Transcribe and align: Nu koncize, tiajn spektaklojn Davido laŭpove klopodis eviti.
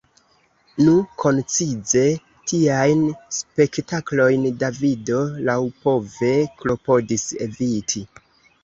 Nu 0.85 0.93
koncize, 1.23 2.01
tiajn 2.53 3.03
spektaklojn 3.41 4.49
Davido 4.65 5.23
laŭpove 5.51 6.37
klopodis 6.65 7.33
eviti. 7.49 8.09